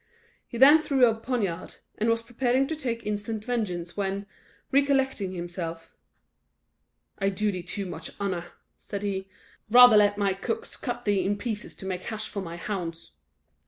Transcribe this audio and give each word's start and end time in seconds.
He 0.47 0.57
then 0.57 0.81
drew 0.81 1.05
a 1.05 1.13
poniard, 1.13 1.75
and 1.95 2.09
was 2.09 2.23
preparing 2.23 2.65
to 2.65 2.75
take 2.75 3.05
instant 3.05 3.45
vengeance, 3.45 3.95
when, 3.95 4.25
recollecting 4.71 5.31
himself 5.33 5.95
"I 7.19 7.29
do 7.29 7.51
thee 7.51 7.61
too 7.61 7.85
much 7.85 8.19
honour," 8.19 8.45
said 8.79 9.03
he; 9.03 9.29
"rather 9.69 9.95
let 9.97 10.17
my 10.17 10.33
cooks 10.33 10.75
cut 10.75 11.05
thee 11.05 11.23
in 11.23 11.37
pieces 11.37 11.75
to 11.75 11.85
make 11.85 12.01
a 12.01 12.05
hash 12.05 12.27
for 12.29 12.41
my 12.41 12.55
hounds." 12.57 13.11